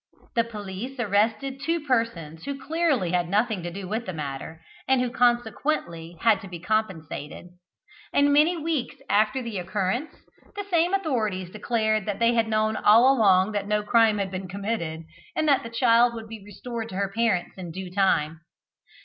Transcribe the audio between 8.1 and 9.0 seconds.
and many weeks